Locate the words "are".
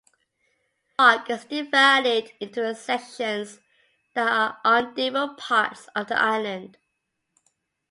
4.33-4.57